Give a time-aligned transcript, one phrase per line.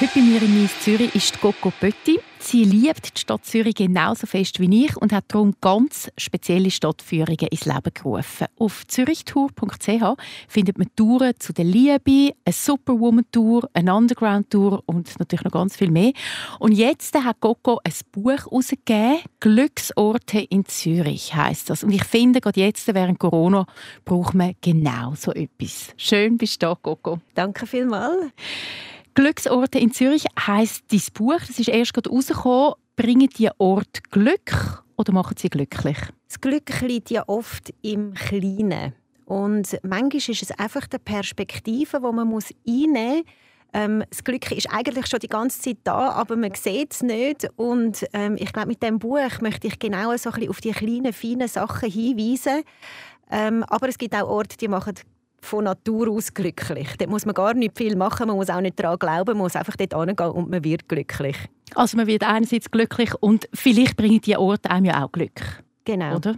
[0.00, 2.18] Heute bei mir in Mies Zürich ist Coco Pötti.
[2.40, 7.46] Sie liebt die Stadt Zürich genauso fest wie ich und hat darum ganz spezielle Stadtführungen
[7.48, 8.48] ins Leben gerufen.
[8.58, 15.52] Auf zürichtour.ch findet man Touren zu der Liebe, eine Superwoman-Tour, eine Underground-Tour und natürlich noch
[15.52, 16.12] ganz viel mehr.
[16.58, 21.84] Und jetzt hat Coco ein Buch herausgegeben, «Glücksorte in Zürich» heisst das.
[21.84, 23.64] Und ich finde, gerade jetzt während Corona
[24.04, 25.94] braucht man genau so etwas.
[25.96, 27.20] Schön bist du da, Coco.
[27.36, 28.32] Danke vielmals.
[29.14, 31.38] Glücksorte in Zürich heisst dein Buch.
[31.38, 32.74] Das ist erst gerade rausgekommen.
[32.96, 35.98] Bringen die Ort Glück oder machen sie glücklich?
[36.28, 38.92] Das Glück liegt ja oft im Kleinen.
[39.24, 43.24] Und manchmal ist es einfach die Perspektive, die man muss einnehmen muss.
[43.72, 47.48] Ähm, das Glück ist eigentlich schon die ganze Zeit da, aber man sieht es nicht.
[47.56, 50.70] Und ähm, ich glaube, mit dem Buch möchte ich genau so ein bisschen auf die
[50.72, 52.62] kleinen, feinen Sachen hinweisen.
[53.30, 54.94] Ähm, aber es gibt auch Orte, die machen
[55.44, 56.88] von Natur aus glücklich.
[56.98, 59.56] Dort muss man gar nicht viel machen, man muss auch nicht daran glauben, man muss
[59.56, 61.36] einfach dort hingehen und man wird glücklich.
[61.74, 65.64] Also man wird einerseits glücklich und vielleicht bringen die Orte einem ja auch Glück.
[65.84, 66.16] Genau.
[66.16, 66.36] Oder?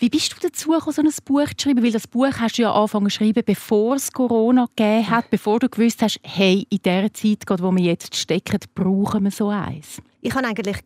[0.00, 1.82] Wie bist du dazu gekommen, so ein Buch zu schreiben?
[1.84, 5.60] Weil das Buch hast du ja angefangen zu schreiben, bevor es Corona gegeben hat, bevor
[5.60, 10.02] du gewusst hast, hey, in dieser Zeit, wo wir jetzt stecken, brauchen wir so eins.
[10.20, 10.78] Ich habe eigentlich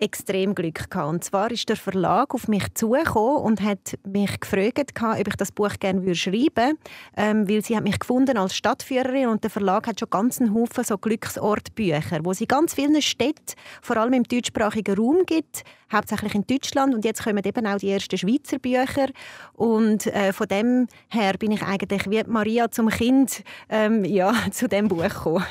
[0.00, 1.08] extrem Glück gehabt.
[1.08, 5.52] Und zwar ist der Verlag auf mich zugekommen und hat mich gefragt, ob ich das
[5.52, 6.78] Buch gerne schreiben würde,
[7.16, 10.54] ähm, weil sie hat mich gefunden als Stadtführerin und der Verlag hat schon ganz einen
[10.54, 15.62] Haufen so Glücksortbücher, wo sie ganz vielen Städten, vor allem im deutschsprachigen Raum gibt,
[15.92, 19.08] hauptsächlich in Deutschland und jetzt kommen eben auch die ersten Schweizer Bücher
[19.52, 24.68] und äh, von dem her bin ich eigentlich wie Maria zum Kind ähm, ja, zu
[24.68, 25.44] dem Buch gekommen.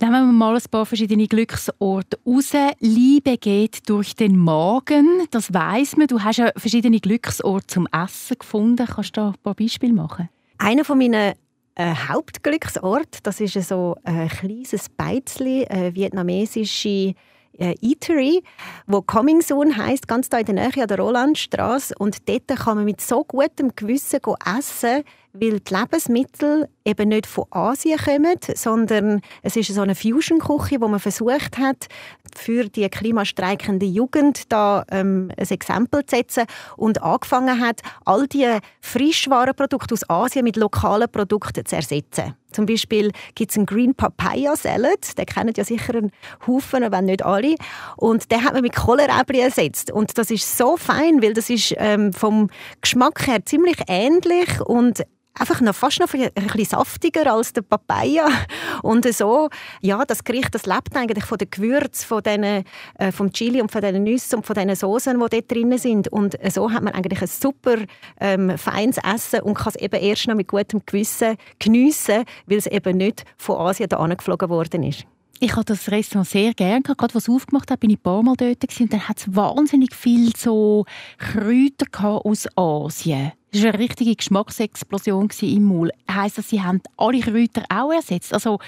[0.00, 2.52] Nehmen wir mal ein paar verschiedene Glücksorte raus.
[2.80, 5.26] Liebe geht durch den Magen.
[5.30, 6.06] Das weiß man.
[6.06, 8.86] Du hast ja verschiedene Glücksorte zum Essen gefunden.
[8.86, 10.28] Kannst du da ein paar Beispiele machen?
[10.58, 11.34] Einer von meinen
[11.74, 17.14] äh, Hauptglücksorte, das ist so ein kleines Beizli, eine vietnamesische
[17.58, 18.42] äh, Eatery,
[18.86, 21.94] wo Coming Soon heißt, ganz da in der Nähe an der Rolandstraße.
[21.98, 24.20] Und dort kann man mit so gutem Gewissen
[24.58, 25.04] essen,
[25.40, 30.88] weil die Lebensmittel eben nicht von Asien kommen, sondern es ist so eine Fusion-Küche, wo
[30.88, 31.88] man versucht hat,
[32.36, 36.44] für die klimastreikende Jugend da ähm, ein Exempel zu setzen
[36.76, 38.46] und angefangen hat, all die
[38.80, 42.34] Frischwarenprodukte aus Asien mit lokalen Produkten zu ersetzen.
[42.52, 46.10] Zum Beispiel gibt es einen Green Papaya Salad, den kennen ja sicher einen
[46.46, 47.54] Haufen, wenn nicht alle.
[47.96, 49.90] Und den hat man mit Kohlrabi ersetzt.
[49.90, 52.48] Und das ist so fein, weil das ist ähm, vom
[52.80, 55.02] Geschmack her ziemlich ähnlich und
[55.38, 58.28] einfach noch fast noch ein bisschen saftiger als der Papaya
[58.82, 59.48] und so
[59.80, 63.70] ja das Gericht das lebt eigentlich von den Gewürzen von den, äh, vom Chili und
[63.70, 66.94] von den Nüssen und von den Soßen die dort drin sind und so hat man
[66.94, 67.76] eigentlich ein super
[68.20, 72.66] ähm, feines Essen und kann es eben erst noch mit gutem Gewissen geniessen, weil es
[72.66, 75.06] eben nicht von Asien da geflogen worden ist.
[75.38, 76.98] Ich habe das Restaurant sehr gerne gehabt.
[76.98, 78.84] Gerade was aufgemacht hat, bin ich ein paar Mal dort gewesen.
[78.84, 80.86] und dann hat es wahnsinnig viel so
[81.18, 83.32] Kräuter aus Asien.
[83.52, 85.90] Es war eine richtige Geschmacksexplosion im Maul.
[86.10, 88.32] Heißt das, Sie haben alle Kräuter auch ersetzt?
[88.32, 88.58] Also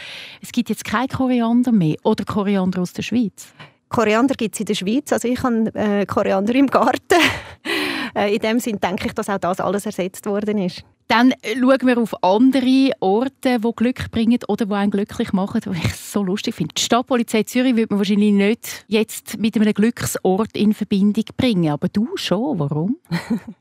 [0.42, 3.52] es gibt jetzt kein Koriander mehr oder Koriander aus der Schweiz?
[3.88, 5.12] Koriander gibt es in der Schweiz.
[5.12, 7.00] Also ich habe äh, Koriander im Garten.
[8.14, 10.84] äh, in dem Sinn denke ich, dass auch das alles ersetzt worden ist.
[11.08, 15.78] Dann schauen wir auf andere Orte, die Glück bringen oder die einen glücklich machen, was
[15.78, 16.74] ich so lustig finde.
[16.74, 21.88] Die Stadtpolizei Zürich würde man wahrscheinlich nicht jetzt mit einem Glücksort in Verbindung bringen, aber
[21.88, 22.58] du schon.
[22.58, 22.98] Warum?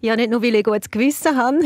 [0.00, 1.58] ja, nicht nur, weil ich gutes Gewissen habe.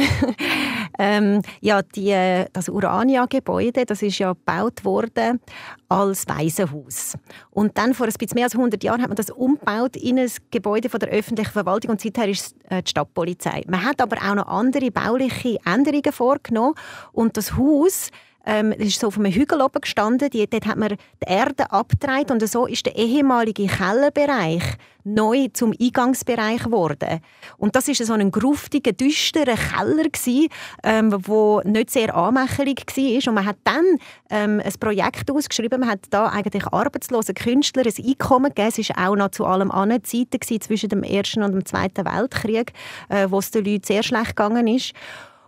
[0.98, 5.40] ähm, ja, die, das Urania-Gebäude, das ist ja gebaut worden
[5.88, 7.16] als Waisenhaus.
[7.50, 10.30] Und dann vor ein bisschen mehr als 100 Jahren hat man das umgebaut in ein
[10.50, 13.62] Gebäude von der öffentlichen Verwaltung und seither ist es äh, die Stadtpolizei.
[13.68, 16.74] Man hat aber auch noch andere bauliche Änderungen vorgenommen
[17.12, 18.10] und das Haus
[18.46, 20.30] ähm, ist so auf einem Hügel oben gestanden.
[20.30, 20.96] Die, dort hat man die
[21.26, 24.62] Erde abgedreht und so ist der ehemalige Kellerbereich
[25.04, 27.20] neu zum Eingangsbereich geworden.
[27.58, 30.48] Und das ist so ein gruftiger, düsterer Keller gewesen,
[30.82, 33.28] ähm, wo nicht sehr anmächelig war.
[33.28, 33.84] Und man hat dann
[34.30, 35.80] ähm, ein Projekt ausgeschrieben.
[35.80, 38.72] Man hat da eigentlich arbeitslosen Künstlern ein Einkommen gegeben.
[38.76, 42.72] Es war auch noch zu allem anderen Zeiten zwischen dem Ersten und dem Zweiten Weltkrieg,
[43.10, 44.94] äh, wo es den Leuten sehr schlecht gegangen ist.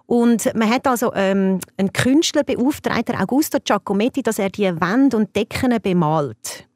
[0.06, 5.34] Und man hat also ähm, einen Künstler beauftragt, Augusto Giacometti, dass er die Wände und
[5.34, 6.68] Decken bemalt.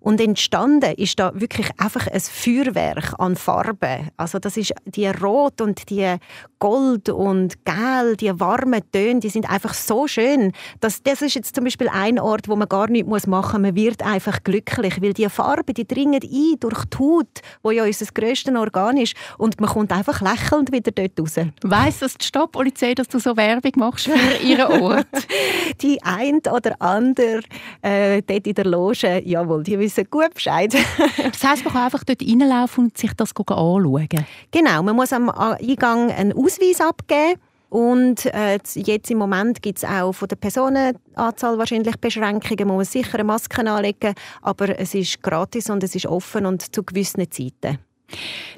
[0.00, 4.10] Und entstanden ist da wirklich einfach ein Feuerwerk an Farben.
[4.16, 6.16] Also das ist die Rot und die
[6.58, 10.52] Gold und Gel, die warmen Töne, die sind einfach so schön.
[10.80, 13.70] Dass, das ist jetzt zum Beispiel ein Ort, wo man gar nichts machen muss.
[13.70, 17.84] Man wird einfach glücklich, weil die Farben, die dringen ein durch die Haut, wo ja
[17.84, 21.46] unser grösstes Organ ist und man kommt einfach lächelnd wieder dort raus.
[21.62, 25.06] Weiss das die Stadtpolizei, dass du so Werbung machst für ihren Ort?
[25.80, 27.40] die ein oder andere
[27.82, 30.72] äh, dort in der Loge, jawohl, die wissen gut Bescheid.
[31.32, 34.08] das heisst, man kann einfach dort reinlaufen und sich das anschauen?
[34.50, 37.40] Genau, man muss am Eingang einen Ausweis abgeben.
[37.68, 42.66] Und äh, jetzt im Moment gibt es auch von der Personenanzahl wahrscheinlich Beschränkungen.
[42.66, 46.74] Man muss sicher eine Maske anlegen, aber es ist gratis und es ist offen und
[46.74, 47.78] zu gewissen Zeiten.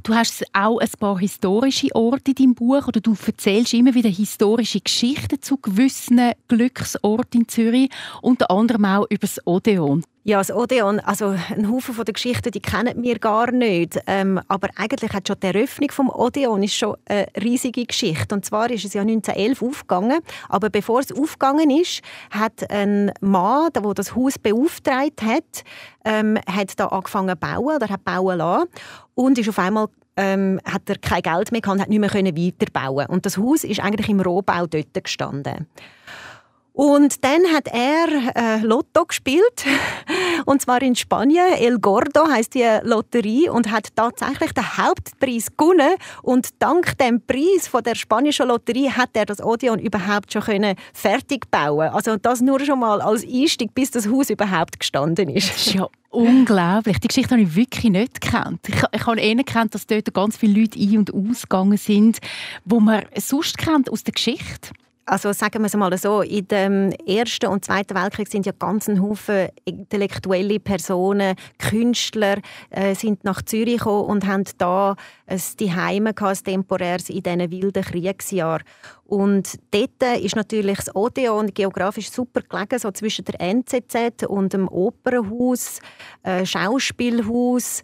[0.02, 4.08] Du hast auch ein paar historische Orte in deinem Buch oder du erzählst immer wieder
[4.08, 7.90] historische Geschichten zu gewissen Glücksorten in Zürich,
[8.22, 10.04] unter anderem auch über das Odeon.
[10.24, 13.98] Ja, das Odeon, also ein Haufen von der Geschichten, die kennen wir gar nicht.
[14.06, 18.32] Ähm, aber eigentlich hat schon die Eröffnung vom Odeon ist schon eine riesige Geschichte.
[18.32, 20.20] Und zwar ist es ja 1911 aufgegangen.
[20.48, 25.64] Aber bevor es aufgegangen ist, hat ein Mann, der das Haus beauftragt hat,
[26.04, 28.68] ähm, hat da angefangen zu bauen oder hat bauen lassen.
[29.16, 33.06] Und ist auf einmal ähm, hat er kein Geld mehr gehabt hat nicht mehr weiterbauen.
[33.06, 35.66] Und das Haus ist eigentlich im Rohbau dort gestanden.
[36.72, 39.64] Und dann hat er äh, Lotto gespielt
[40.46, 41.52] und zwar in Spanien.
[41.58, 45.94] El Gordo heißt die Lotterie und hat tatsächlich den Hauptpreis gewonnen.
[46.22, 50.76] Und dank dem Preis von der spanischen Lotterie hat er das Odeon überhaupt schon können
[50.94, 51.90] fertig bauen.
[51.90, 55.74] Also das nur schon mal als Einstieg, bis das Haus überhaupt gestanden ist.
[55.74, 55.88] Ja.
[56.10, 56.98] Unglaublich.
[57.00, 58.60] Die Geschichte habe ich wirklich nicht gekannt.
[58.68, 62.18] Ich, ich habe eher gekannt, dass dort ganz viele Leute ein- und ausgegangen sind,
[62.66, 64.70] wo man sonst kennt aus der Geschichte
[65.04, 68.88] also sagen wir es mal so, in dem Ersten und Zweiten Weltkrieg sind ja ganz
[68.88, 72.38] Haufen intellektuelle Personen, Künstler
[72.70, 74.96] äh, sind nach Zürich gekommen und haben da
[75.26, 78.64] ein Zuhause ein temporäres in diesen wilden Kriegsjahren.
[79.04, 84.68] Und dort ist natürlich das Odeon geografisch super gelegen, so zwischen der NZZ und dem
[84.68, 85.80] Opernhaus,
[86.22, 87.82] äh, Schauspielhaus.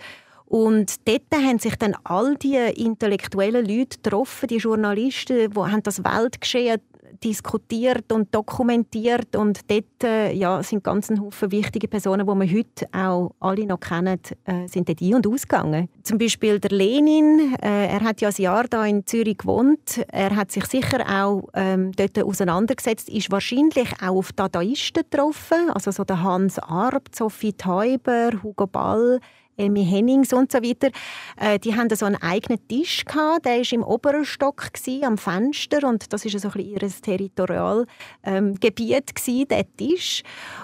[0.48, 6.02] Und dort haben sich dann all die intellektuellen Leute getroffen, die Journalisten, die haben das
[6.02, 6.80] Weltgeschehen
[7.22, 9.36] diskutiert und dokumentiert.
[9.36, 13.66] Und dort äh, ja, sind ganz ein Haufen wichtige Personen, die wir heute auch alle
[13.66, 15.88] noch kennen, äh, sind dort ein- und ausgegangen.
[16.02, 20.36] Zum Beispiel der Lenin, äh, er hat ja ein Jahr da in Zürich gewohnt, er
[20.36, 26.04] hat sich sicher auch ähm, dort auseinandergesetzt, ist wahrscheinlich auch auf Dadaisten getroffen, also so
[26.04, 29.20] der Hans Arp, Sophie Teuber, Hugo Ball,
[29.58, 30.90] Amy Hennings und so weiter.
[31.36, 33.44] Äh, die hatten so einen eigenen Tisch gehabt.
[33.44, 37.86] Der war im oberen Stock gewesen, am Fenster und das ist so ein ihr Territorialgebiet
[38.24, 40.22] ähm, der Tisch.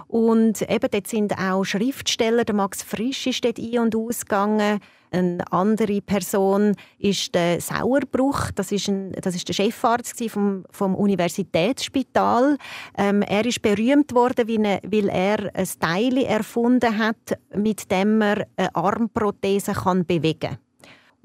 [0.08, 2.44] Und eben dort sind auch Schriftsteller.
[2.44, 4.81] Der Max Frisch ist dort ein und ausgegangen.
[5.14, 8.50] Eine andere Person ist der Sauerbruch.
[8.55, 12.58] Das ist, ein, das ist der Chefarzt vom, vom Universitätsspital.
[12.99, 18.75] Ähm, er ist berühmt worden, weil er ein Teil erfunden hat, mit dem er eine
[18.75, 20.63] Armprothese kann bewegen kann.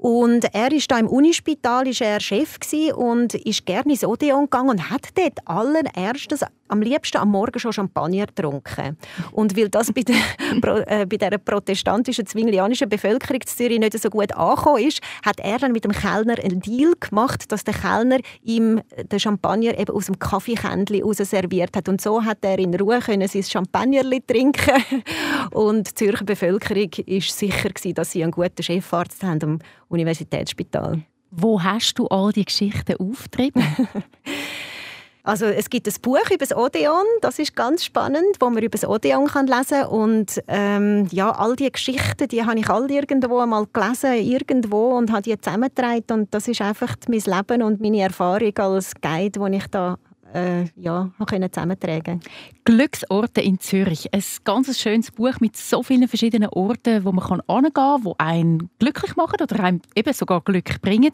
[0.00, 2.56] Und er ist da im Unispital ist er Chef
[2.94, 7.58] und ist gerne ins Odeon gegangen und hat dort allen erstes am liebsten am Morgen
[7.58, 8.96] schon Champagner getrunken.
[9.32, 10.16] Und weil das bei der,
[10.86, 15.58] äh, bei der protestantischen, zwinglianischen Bevölkerung in Zürich nicht so gut angekommen ist, hat er
[15.58, 18.80] dann mit dem Kellner einen Deal gemacht, dass der Kellner ihm
[19.10, 21.88] den Champagner eben aus dem Kaffeekännchen raus serviert hat.
[21.88, 24.82] Und so hat er in Ruhe können sein Champagner trinken
[25.50, 31.02] Und die Zürcher Bevölkerung war sicher, dass sie einen guten Chefarzt haben Universitätsspital.
[31.30, 33.62] Wo hast du all die Geschichten aufgetrieben?
[35.22, 38.70] Also es gibt ein Buch über das Odeon, das ist ganz spannend, wo man über
[38.70, 43.38] das Odeon kann lesen und ähm, ja, all die Geschichten, die habe ich alle irgendwo
[43.38, 48.00] einmal gelesen, irgendwo und habe die zusammengetragen und das ist einfach mein Leben und meine
[48.00, 49.98] Erfahrung als Guide, die ich da
[50.34, 51.10] äh, ja,
[51.52, 52.20] zusammentragen
[52.64, 54.12] Glücksorte in Zürich.
[54.12, 58.70] Ein ganz schönes Buch mit so vielen verschiedenen Orten, wo man hingehen kann, die einen
[58.78, 61.10] glücklich machen oder einem eben sogar Glück bringen.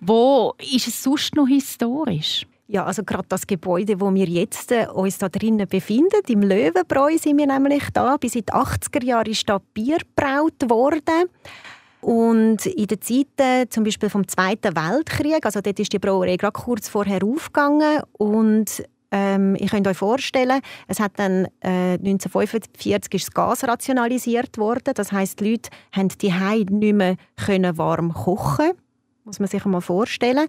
[0.00, 2.46] Wo ist es sonst noch historisch?
[2.68, 7.16] Ja, also gerade das Gebäude, wo wir jetzt äh, uns da drinnen befinden, im Löwenbräu
[7.16, 8.16] sind wir nämlich da.
[8.16, 11.30] Bis in die 80er Jahre ist da Bier gebraut worden.
[12.00, 16.52] Und in den Zeiten zum Beispiel vom Zweiten Weltkrieg, also dort ist die Brauerei gerade
[16.52, 23.26] kurz vorher aufgegangen und ähm, ich könnt euch vorstellen, es hat dann äh, 1945 ist
[23.28, 24.92] das Gas rationalisiert worden.
[24.94, 26.32] Das heißt, die Leute haben die
[26.70, 27.16] nicht mehr
[27.78, 28.72] warm kochen
[29.26, 30.46] muss man sich einmal vorstellen.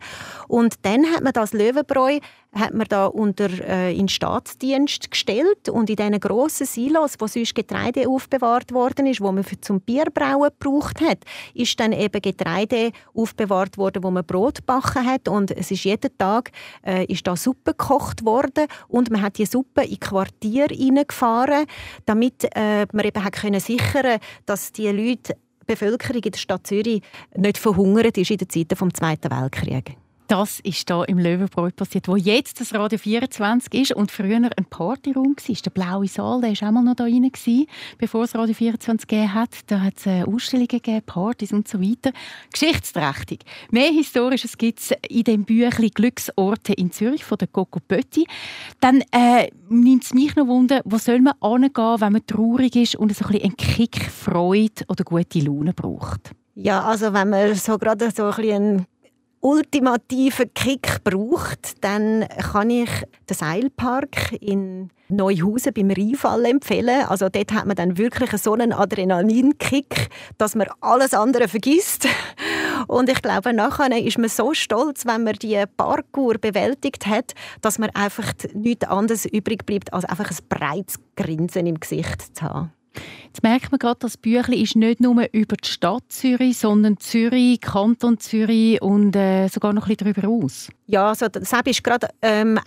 [0.48, 2.20] Und dann hat man das Löwenbräu
[2.54, 7.56] hat man da unter äh, in Staatsdienst gestellt und in diesen grossen Silos, wo sonst
[7.56, 11.20] Getreide aufbewahrt worden ist, wo man für zum Bierbrauen gebraucht hat,
[11.54, 16.18] ist dann eben Getreide aufbewahrt worden, wo man Brot backen hat und es ist jeden
[16.18, 16.52] Tag
[16.86, 21.66] äh, ist da Suppe gekocht worden und man hat die Suppe in Quartier hineingefahren,
[22.06, 25.36] damit äh, man eben hat können sichern, dass die Leute
[25.68, 27.02] Bevölkerung in der Stadt Zürich
[27.36, 29.96] nicht verhungert ist in den Zeiten des Zweiten Weltkrieges.
[30.28, 34.66] Das ist hier im Löwenbräu passiert, wo jetzt das Radio 24 ist und früher ein
[34.70, 35.56] Partyraum war.
[35.66, 37.32] Der blaue Saal, der war auch mal noch da rein,
[37.98, 39.52] bevor es Radio 24 gegeben hat.
[39.68, 42.12] Da hat es äh, Ausstellungen gegeben, Partys und so weiter.
[42.52, 43.46] Geschichtsträchtig.
[43.72, 48.28] Mehr Historisches gibt es in dem Büchlein «Glücksorte in Zürich» von der Coco Pötti.
[48.82, 52.96] Dann äh, nimmt es mich noch Wunder, wo soll man hingehen, wenn man traurig ist
[52.98, 56.32] und so ein bisschen einen Kick, Freude oder gute Laune braucht?
[56.56, 58.88] Ja, also wenn man so gerade so ein bisschen
[59.42, 62.90] ultimativen Kick braucht, dann kann ich
[63.30, 67.06] den Seilpark in Neuhausen beim Rheinfall empfehlen.
[67.08, 72.08] Also dort hat man dann wirklich so einen Adrenalinkick, dass man alles andere vergisst.
[72.88, 77.80] Und ich glaube, nachher ist man so stolz, wenn man die Parkour bewältigt hat, dass
[77.80, 82.72] man einfach nichts anderes übrig bleibt, als einfach ein breites Grinsen im Gesicht zu haben.
[83.38, 87.62] Jetzt merkt man gerade, das Büchlein ist nicht nur über die Stadt Zürich, sondern Zürich,
[87.62, 90.70] Kanton Zürich und äh, sogar noch ein bisschen darüber aus.
[90.88, 92.60] Ja, also das ist gerade ähm,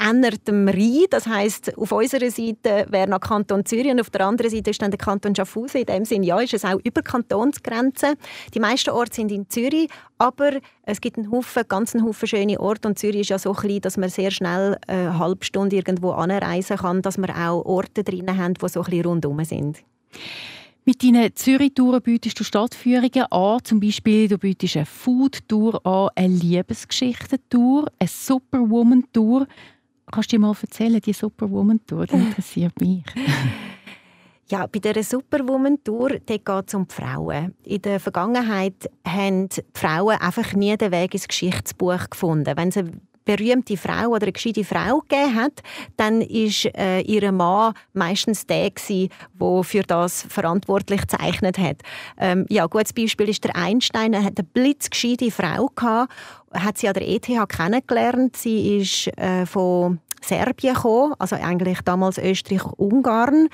[0.47, 1.05] dem Rhein.
[1.11, 4.81] Das heißt, auf unserer Seite wäre noch Kanton Zürich und auf der anderen Seite ist
[4.81, 5.81] dann der Kanton Schaffhausen.
[5.81, 8.15] In dem Sinne, ja, ist es auch über Kantonsgrenzen.
[8.55, 10.53] Die meisten Orte sind in Zürich, aber
[10.85, 13.81] es gibt einen Haufen, ganz einen Haufen schöne Orte und Zürich ist ja so klein,
[13.81, 18.37] dass man sehr schnell eine halbe Stunde irgendwo anreisen kann, dass wir auch Orte drin
[18.37, 19.79] haben, die so ein bisschen rundherum sind.
[20.85, 23.59] Mit deinen Zürich-Touren bietest du Stadtführungen an.
[23.63, 29.47] Zum Beispiel du bietest eine Food-Tour an, eine Liebesgeschichten-Tour, eine Superwoman-Tour.
[30.11, 32.07] Kannst du dir mal erzählen, die Superwoman-Tour?
[32.07, 33.05] Das interessiert mich.
[34.51, 37.55] Ja, bei dieser Superwoman-Tour geht es um die Frauen.
[37.63, 42.57] In der Vergangenheit haben die Frauen einfach nie den Weg ins Geschichtsbuch gefunden.
[42.57, 42.85] Wenn sie
[43.25, 45.63] berühmte Frau oder eine gescheite Frau gegeben hat,
[45.97, 48.71] dann ist äh, ihr Mann meistens der
[49.41, 51.83] der für das verantwortlich gezeichnet hat.
[52.19, 54.13] Ähm, ja, gutes Beispiel ist der Einstein.
[54.13, 56.13] Er hat eine blitzgescheite Frau gehabt,
[56.53, 58.37] hat sie an der ETH kennengelernt.
[58.37, 63.49] Sie ist äh, von Serbien gekommen, also eigentlich damals Österreich-Ungarn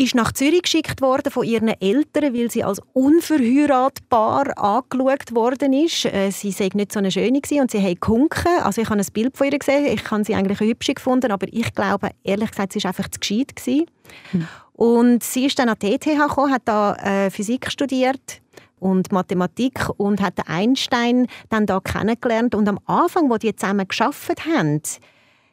[0.00, 6.06] ist nach Zürich geschickt worden von ihren Eltern, weil sie als unverheiratbar angeschaut worden ist.
[6.06, 8.62] Äh, sie sei nicht so eine schöne gewesen und sie hat gewunken.
[8.62, 9.86] Also ich habe ein Bild von ihr gesehen.
[9.86, 13.20] Ich habe sie eigentlich hübsch gefunden, aber ich glaube, ehrlich gesagt, sie war einfach zu
[13.20, 13.86] gescheit gewesen.
[14.30, 14.48] Hm.
[14.72, 18.40] Und sie ist dann an die ETH gekommen, hat da äh, Physik studiert
[18.78, 22.54] und Mathematik und hat Einstein dann da kennengelernt.
[22.54, 24.80] Und am Anfang, wo die zusammen geschafft haben,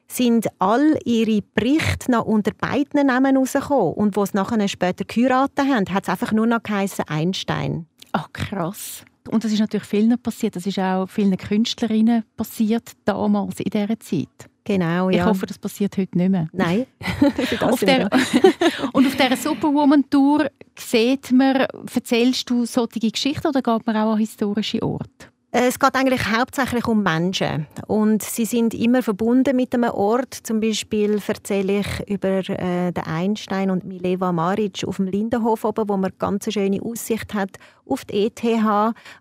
[0.08, 3.94] sind all ihre Berichte noch unter beiden Namen rausgekommen.
[3.94, 7.88] Und wo sie nachher später geheiratet haben, hat es einfach nur noch geheißen Einstein.
[8.14, 9.04] Ach, krass.
[9.30, 10.56] Und das ist natürlich vielen passiert.
[10.56, 14.50] Das ist auch vielen Künstlerinnen passiert damals in dieser Zeit.
[14.64, 15.20] Genau, ja.
[15.20, 16.50] Ich hoffe, das passiert heute nicht mehr.
[16.52, 16.88] Nein.
[17.62, 18.10] auf der,
[18.94, 24.18] und auf dieser Superwoman-Tour sieht man, erzählst du solche Geschichten oder geht man auch an
[24.18, 25.28] historische Orte?
[25.58, 30.36] Äh, es geht eigentlich hauptsächlich um Menschen und sie sind immer verbunden mit einem Ort.
[30.36, 35.90] Zum Beispiel erzähle ich über äh, den Einstein und Mileva Maric auf dem Lindenhof oben,
[35.90, 38.44] wo man ganz schöne Aussicht hat auf die ETH.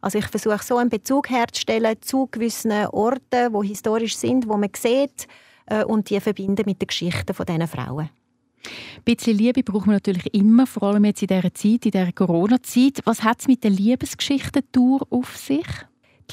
[0.02, 4.71] Also ich versuche so einen Bezug herzustellen zu gewissen Orten, wo historisch sind, wo man
[4.76, 5.28] sieht
[5.64, 8.11] äh, und die verbinden mit den Geschichten von diesen Frauen.
[8.97, 12.12] Ein bisschen Liebe braucht man natürlich immer, vor allem jetzt in dieser Zeit, in dieser
[12.12, 13.00] Corona-Zeit.
[13.05, 15.66] Was hat es mit der Liebesgeschichten-Tour auf sich?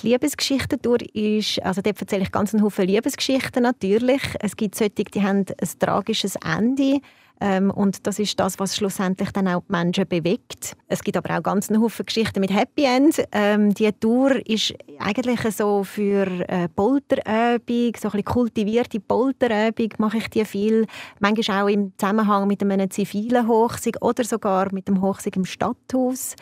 [0.01, 4.21] Die Liebesgeschichte durch ist, also dort erzähle ich ganz einen Haufen Liebesgeschichten natürlich.
[4.39, 6.99] Es gibt solche, die haben ein tragisches Ende
[7.43, 10.75] ähm, und das ist das, was schlussendlich dann auch die Menschen bewegt.
[10.87, 13.21] Es gibt aber auch ganz einen Haufen Geschichten mit Happy End.
[13.31, 20.29] Ähm, die Tour ist eigentlich so für äh, Polterübung, so ein kultivierte Polterübung mache ich
[20.29, 20.87] die viel.
[21.19, 26.35] Manchmal auch im Zusammenhang mit einem zivilen Hochsieg oder sogar mit dem Hochsieg im Stadthaus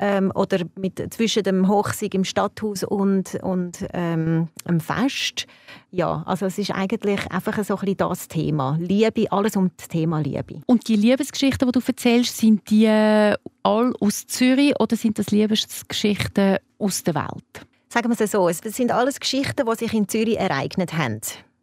[0.00, 5.46] ähm, oder mit, zwischen dem Hochsieg im Stadthaus und, und ähm, dem Fest.
[5.92, 8.76] Ja, also es ist eigentlich einfach so ein bisschen das Thema.
[8.80, 10.62] Liebe, alles um das Thema Liebe.
[10.66, 16.56] Und die Liebesgeschichten, die du erzählst, sind die all aus Zürich oder sind das Liebesgeschichten
[16.78, 17.66] aus der Welt?
[17.88, 21.20] Sagen wir es so, es sind alles Geschichten, die sich in Zürich ereignet haben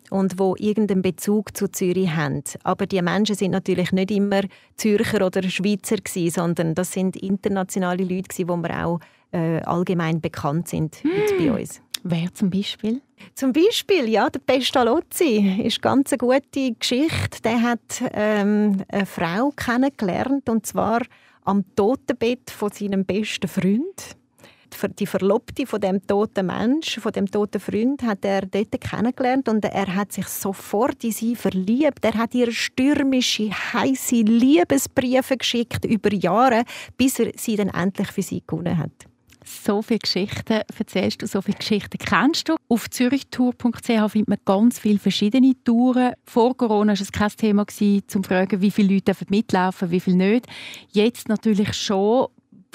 [0.09, 2.43] und wo irgendeinen Bezug zu Zürich haben.
[2.63, 4.41] Aber die Menschen sind natürlich nicht immer
[4.75, 8.99] Zürcher oder Schweizer gewesen, sondern das sind internationale Leute gewesen, wo wir auch
[9.31, 11.11] äh, allgemein bekannt sind hm.
[11.37, 11.81] bei uns.
[12.03, 13.01] Wer zum Beispiel?
[13.33, 17.41] Zum Beispiel, ja, der Pestalozzi ist ganz eine gute Geschichte.
[17.43, 21.01] Der hat ähm, eine Frau kennengelernt und zwar
[21.43, 24.16] am Totenbett von seinem besten Freund
[24.99, 29.65] die Verlobte von dem toten Mensch, von dem toten Freund, hat er dort kennengelernt und
[29.65, 32.03] er hat sich sofort in sie verliebt.
[32.03, 36.63] Er hat ihr stürmische, heiße Liebesbriefe geschickt über Jahre,
[36.97, 39.07] bis er sie dann endlich für sie gewonnen hat.
[39.47, 42.55] So viele Geschichten erzählst du, so viele Geschichten kennst du.
[42.67, 46.13] Auf zürichtour.ch findet man ganz viele verschiedene Touren.
[46.25, 50.17] Vor Corona war es kein Thema, um zu fragen, wie viele Leute mitlaufen wie viele
[50.17, 50.47] nicht.
[50.91, 52.27] Jetzt natürlich schon.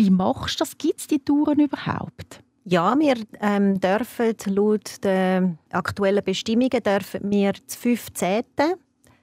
[0.03, 0.77] Wie machst du das?
[0.77, 2.43] Gibt es die Touren überhaupt?
[2.65, 8.43] Ja, wir ähm, dürfen laut den aktuellen Bestimmungen dürfen wir zu 15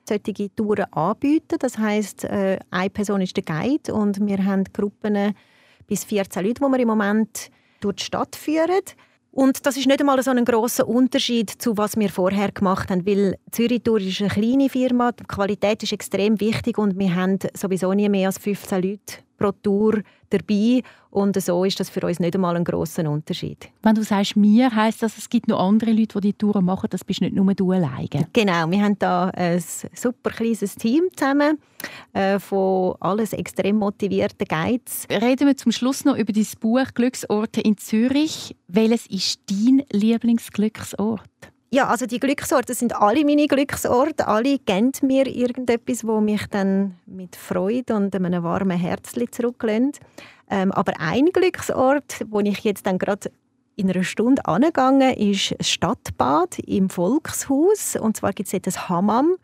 [0.08, 1.58] solche Touren anbieten.
[1.60, 5.36] Das heisst, äh, eine Person ist der Guide und wir haben Gruppen
[5.86, 8.80] bis 14 Leute, die wir im Moment durch die Stadt führen.
[9.32, 13.06] Und das ist nicht einmal so ein großer Unterschied zu was wir vorher gemacht haben,
[13.06, 17.38] weil Zürich Tour ist eine kleine Firma, die Qualität ist extrem wichtig und wir haben
[17.54, 22.20] sowieso nie mehr als 15 Leute pro Tour dabei und so ist das für uns
[22.20, 23.70] nicht einmal ein großer Unterschied.
[23.82, 26.88] Wenn du sagst «mir», heisst das, es gibt noch andere Leute, die die Touren machen,
[26.92, 28.28] das bist nicht nur du alleine?
[28.34, 31.58] Genau, wir haben da ein super kleines Team zusammen
[32.14, 35.08] äh, von alles extrem motivierten Guides.
[35.10, 38.56] Reden wir zum Schluss noch über dein Buch «Glücksorte in Zürich».
[38.68, 41.22] Welches ist dein Lieblingsglücksort?
[41.72, 44.28] Ja, also die Glücksorte sind alle meine Glücksorte.
[44.28, 50.00] Alle geben mir irgendetwas, wo mich dann mit Freude und einem warmen Herzli zurücklässt.
[50.50, 53.32] Ähm, aber ein Glücksort, wo ich jetzt dann gerade
[53.76, 57.96] in einer Stunde angegangen ist das Stadtbad im Volkshaus.
[57.96, 59.36] Und zwar gibt es dort ein Hammam.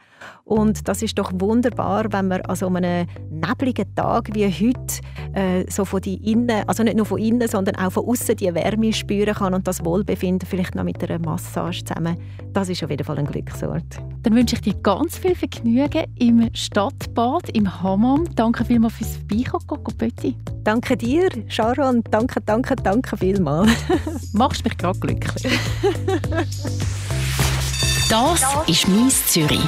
[0.44, 5.01] Und das ist doch wunderbar, wenn man an so einem nebligen Tag wie heute
[5.34, 8.53] äh, so von die innen, also nicht nur von innen, sondern auch von außen die
[8.53, 12.17] Wärme spüren kann und das Wohlbefinden vielleicht noch mit einer Massage zusammen.
[12.53, 13.84] Das ist auf jeden Fall ein Glücksort.
[14.24, 18.25] Dann wünsche ich dir ganz viel Vergnügen im Stadtbad, im Hammam.
[18.36, 20.38] Danke vielmals fürs Vorbeikommen, Coco Pötti.
[20.63, 22.03] Danke dir, Sharon.
[22.12, 23.72] Danke, danke, danke vielmals.
[24.34, 25.60] Machst mich gerade glücklich.
[28.08, 29.67] Das ist «Mies Zürich».